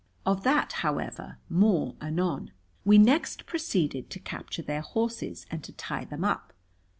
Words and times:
Of 0.25 0.41
that, 0.43 0.71
however, 0.81 1.37
more 1.47 1.93
anon. 2.01 2.49
We 2.83 2.97
next 2.97 3.45
proceeded 3.45 4.09
to 4.09 4.19
capture 4.19 4.63
their 4.63 4.81
horses 4.81 5.45
and 5.51 5.63
to 5.63 5.73
tie 5.73 6.05
them 6.05 6.23
up. 6.23 6.53